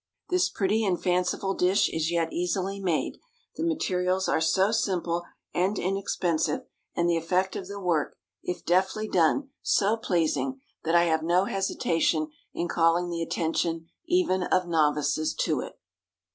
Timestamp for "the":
3.55-3.63, 7.07-7.17, 7.67-7.79, 13.11-13.21